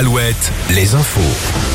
Alouette, 0.00 0.50
les 0.70 0.94
infos. 0.94 1.20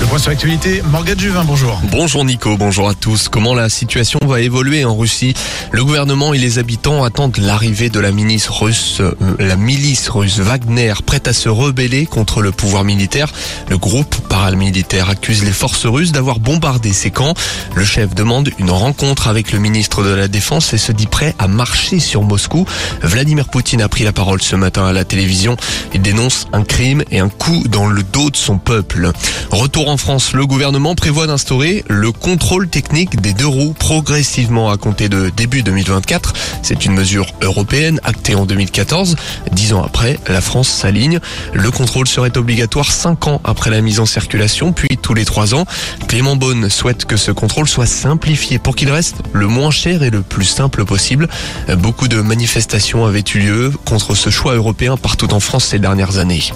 Le 0.02 0.08
point 0.08 0.18
sur 0.18 0.32
l'actualité, 0.32 0.82
Morgane 0.90 1.20
Juvin, 1.20 1.44
bonjour. 1.44 1.80
Bonjour 1.92 2.26
Nico, 2.26 2.58
bonjour 2.58 2.90
à 2.90 2.96
tous. 2.96 3.30
Comment 3.30 3.54
la 3.54 3.70
situation 3.70 4.18
va 4.26 4.42
évoluer 4.42 4.84
en 4.84 4.98
Russie? 4.98 5.36
Le 5.72 5.86
gouvernement 5.86 6.34
et 6.34 6.40
les 6.40 6.58
habitants 6.58 7.04
attendent 7.04 7.38
l'arrivée 7.38 7.90
de 7.90 8.00
la 8.00 8.12
milice 8.12 8.48
russe, 8.50 8.98
euh, 9.00 9.14
la 9.38 9.56
milice 9.56 10.10
russe 10.10 10.40
Wagner, 10.40 10.94
prête 11.06 11.28
à 11.28 11.34
se 11.34 11.50
rebeller 11.50 12.08
contre 12.08 12.42
le 12.42 12.52
pouvoir 12.52 12.84
militaire. 12.84 13.32
Le 13.70 13.78
groupe 13.78 14.16
paramilitaire 14.28 15.08
accuse 15.08 15.44
les 15.44 15.52
forces 15.52 15.86
russes 15.86 16.12
d'avoir 16.12 16.40
bombardé 16.40 16.94
ses 16.94 17.12
camps. 17.12 17.36
Le 17.76 17.86
chef 17.86 18.16
demande 18.16 18.50
une 18.58 18.72
rencontre 18.72 19.28
avec 19.28 19.52
le 19.52 19.60
ministre 19.60 20.04
de 20.04 20.10
la 20.10 20.28
Défense 20.28 20.74
et 20.74 20.80
se 20.80 20.92
dit 20.92 21.06
prêt 21.06 21.36
à 21.38 21.48
marcher 21.48 22.00
sur 22.00 22.24
Moscou. 22.24 22.66
Vladimir 23.04 23.50
Poutine 23.50 23.84
a 23.84 23.88
pris 23.88 24.04
la 24.04 24.14
parole 24.14 24.42
ce 24.42 24.56
matin 24.56 24.88
à 24.88 24.94
la 24.94 25.04
télévision. 25.04 25.58
Il 25.94 26.02
dénonce 26.02 26.48
un 26.54 26.64
crime 26.64 27.04
et 27.12 27.20
un 27.20 27.30
coup 27.30 27.64
dans 27.68 27.86
le 27.86 28.02
dos 28.16 28.30
de 28.30 28.38
son 28.38 28.58
peuple. 28.60 29.12
Retour 29.52 29.90
en 29.90 29.98
France, 29.98 30.32
le 30.32 30.48
gouvernement 30.48 30.96
prévoit 30.96 31.28
d'instaurer 31.28 31.84
le 31.90 32.14
contrôle 32.14 32.70
technique 32.70 33.20
des 33.20 33.34
deux 33.34 33.46
roues 33.46 33.76
progressivement 33.78 34.70
à 34.70 34.78
compter 34.78 35.10
de 35.10 35.30
début 35.36 35.64
2024. 35.64 36.32
C'est 36.66 36.84
une 36.84 36.94
mesure 36.94 37.28
européenne 37.44 38.00
actée 38.04 38.34
en 38.34 38.48
2014. 38.48 39.18
Dix 39.52 39.74
ans 39.74 39.84
après, 39.84 40.18
la 40.28 40.42
France 40.42 40.68
s'aligne. 40.68 41.20
Le 41.54 41.70
contrôle 41.70 42.08
serait 42.08 42.36
obligatoire 42.40 42.92
cinq 42.92 43.28
ans 43.28 43.40
après 43.44 43.70
la 43.70 43.82
mise 43.82 44.00
en 44.00 44.08
circulation, 44.08 44.74
puis 44.74 44.98
tous 45.00 45.14
les 45.14 45.26
trois 45.26 45.54
ans. 45.54 45.66
Clément 46.08 46.36
Beaune 46.36 46.72
souhaite 46.72 47.06
que 47.06 47.18
ce 47.18 47.30
contrôle 47.30 47.68
soit 47.68 47.86
simplifié 47.86 48.58
pour 48.58 48.76
qu'il 48.76 48.90
reste 48.90 49.18
le 49.32 49.46
moins 49.46 49.70
cher 49.70 50.02
et 50.02 50.10
le 50.10 50.24
plus 50.24 50.46
simple 50.46 50.86
possible. 50.86 51.30
Beaucoup 51.78 52.08
de 52.08 52.20
manifestations 52.20 53.06
avaient 53.06 53.24
eu 53.36 53.38
lieu 53.42 53.72
contre 53.86 54.16
ce 54.16 54.32
choix 54.32 54.56
européen 54.56 54.98
partout 54.98 55.36
en 55.36 55.40
France 55.40 55.66
ces 55.66 55.78
dernières 55.78 56.18
années. 56.18 56.50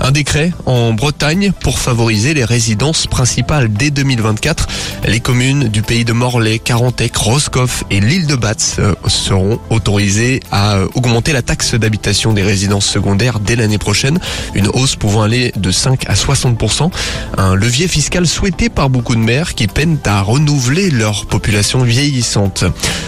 Un 0.00 0.10
décret 0.10 0.52
en 0.66 0.92
Bretagne 0.92 1.52
pour 1.60 1.78
favoriser 1.78 2.34
les 2.34 2.44
résidences 2.44 3.06
principales 3.06 3.72
dès 3.72 3.92
2024. 3.92 4.66
Les 5.06 5.20
communes 5.20 5.68
du 5.68 5.82
pays 5.82 6.04
de 6.04 6.12
Morlaix, 6.12 6.58
Carantec, 6.58 7.14
Roscoff 7.16 7.84
et 7.92 8.00
l'île 8.00 8.26
de 8.26 8.34
Batz 8.34 8.78
euh, 8.80 8.94
seront 9.52 9.60
autorisées 9.70 10.40
à 10.50 10.76
euh, 10.76 10.88
augmenter 10.94 11.32
la 11.32 11.42
taxe 11.42 11.74
d'habitation 11.74 12.32
des 12.32 12.42
résidences 12.42 12.86
secondaires 12.86 13.40
dès 13.40 13.56
l'année 13.56 13.78
prochaine. 13.78 14.18
Une 14.54 14.68
hausse 14.68 14.96
pouvant 14.96 15.22
aller 15.22 15.52
de 15.56 15.70
5 15.70 16.08
à 16.08 16.14
60%. 16.14 16.90
Un 17.38 17.54
levier 17.54 17.88
fiscal 17.88 18.26
souhaité 18.26 18.68
par 18.68 18.90
beaucoup 18.90 19.14
de 19.14 19.20
maires 19.20 19.54
qui 19.54 19.66
peinent 19.66 19.98
à 20.04 20.22
renouveler 20.22 20.90
leur 20.90 21.26
population 21.26 21.82
vieillissante. 21.82 22.64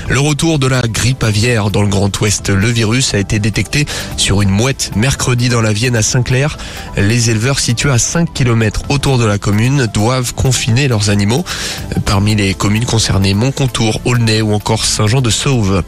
Le 0.09 0.21
retour 0.21 0.59
de 0.59 0.67
la 0.67 0.83
grippe 0.83 1.25
aviaire 1.25 1.71
dans 1.71 1.83
le 1.83 1.89
Grand 1.89 2.11
Ouest. 2.21 2.51
Le 2.51 2.69
virus 2.69 3.15
a 3.15 3.19
été 3.19 3.39
détecté 3.39 3.87
sur 4.17 4.43
une 4.43 4.51
mouette 4.51 4.93
mercredi 4.97 5.49
dans 5.49 5.61
la 5.61 5.73
Vienne 5.73 5.97
à 5.97 6.03
Saint-Clair. 6.03 6.59
Les 6.97 7.31
éleveurs 7.31 7.59
situés 7.59 7.91
à 7.91 7.99
5 7.99 8.33
km 8.33 8.83
autour 8.89 9.19
de 9.19 9.25
la 9.25 9.39
commune 9.39 9.87
doivent 9.93 10.35
confiner 10.35 10.89
leurs 10.89 11.11
animaux. 11.11 11.45
Parmi 12.05 12.35
les 12.35 12.55
communes 12.55 12.85
concernées, 12.85 13.35
Montcontour, 13.35 14.01
Aulnay 14.05 14.43
ou 14.43 14.53
encore 14.53 14.85
Saint-Jean-de-Sauve. 14.85 15.83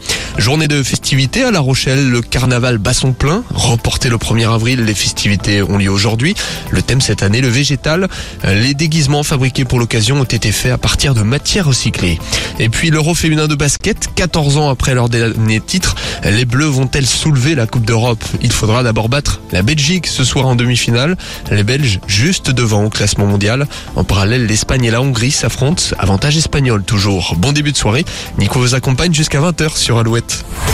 Journée 0.47 0.69
de 0.69 0.81
festivités 0.81 1.43
à 1.43 1.51
La 1.51 1.59
Rochelle, 1.59 2.09
le 2.09 2.21
carnaval 2.21 2.77
Basson 2.77 3.11
plein. 3.11 3.43
Reporté 3.53 4.07
le 4.07 4.15
1er 4.15 4.49
avril, 4.49 4.85
les 4.85 4.93
festivités 4.93 5.61
ont 5.61 5.77
lieu 5.77 5.89
aujourd'hui. 5.89 6.35
Le 6.71 6.81
thème 6.81 7.01
cette 7.01 7.21
année, 7.21 7.41
le 7.41 7.49
végétal. 7.49 8.07
Les 8.45 8.73
déguisements 8.73 9.23
fabriqués 9.23 9.65
pour 9.65 9.77
l'occasion 9.77 10.21
ont 10.21 10.23
été 10.23 10.53
faits 10.53 10.71
à 10.71 10.77
partir 10.77 11.13
de 11.13 11.21
matières 11.21 11.65
recyclées. 11.65 12.17
Et 12.59 12.69
puis 12.69 12.91
l'Euro 12.91 13.13
féminin 13.13 13.49
de 13.49 13.55
basket, 13.55 14.07
14 14.15 14.55
ans 14.55 14.69
après 14.69 14.95
leur 14.95 15.09
dernier 15.09 15.59
titre, 15.59 15.95
les 16.23 16.45
Bleus 16.45 16.67
vont-elles 16.67 17.07
soulever 17.07 17.53
la 17.53 17.67
Coupe 17.67 17.85
d'Europe? 17.85 18.23
Il 18.41 18.53
faudra 18.53 18.83
d'abord 18.83 19.09
battre 19.09 19.41
la 19.51 19.63
Belgique 19.63 20.07
ce 20.07 20.23
soir 20.23 20.45
en 20.45 20.55
demi-finale. 20.55 21.17
Les 21.51 21.63
Belges 21.63 21.99
juste 22.07 22.51
devant 22.51 22.85
au 22.85 22.89
classement 22.89 23.25
mondial. 23.25 23.67
En 23.97 24.05
parallèle, 24.05 24.45
l'Espagne 24.45 24.85
et 24.85 24.91
la 24.91 25.01
Hongrie 25.01 25.31
s'affrontent. 25.31 25.83
Avantage 25.99 26.37
espagnol 26.37 26.83
toujours. 26.83 27.35
Bon 27.37 27.51
début 27.51 27.73
de 27.73 27.77
soirée. 27.77 28.05
Nico 28.39 28.61
vous 28.61 28.75
accompagne 28.75 29.13
jusqu'à 29.13 29.41
20h 29.41 29.75
sur 29.75 29.97
Alouette. 29.97 30.36
life. 30.43 30.66